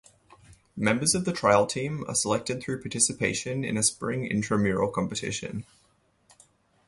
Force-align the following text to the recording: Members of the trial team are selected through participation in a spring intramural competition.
Members 0.75 1.13
of 1.13 1.25
the 1.25 1.31
trial 1.31 1.67
team 1.67 2.03
are 2.07 2.15
selected 2.15 2.59
through 2.59 2.81
participation 2.81 3.63
in 3.63 3.77
a 3.77 3.83
spring 3.83 4.25
intramural 4.25 4.89
competition. 4.89 5.63